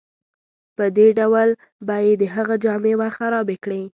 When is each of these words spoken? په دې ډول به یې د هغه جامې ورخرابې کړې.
په 0.77 0.85
دې 0.97 1.07
ډول 1.19 1.49
به 1.87 1.95
یې 2.05 2.13
د 2.21 2.23
هغه 2.35 2.55
جامې 2.63 2.93
ورخرابې 2.97 3.57
کړې. 3.63 3.81